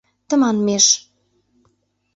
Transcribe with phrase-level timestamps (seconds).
[0.27, 0.85] Тыманмеш!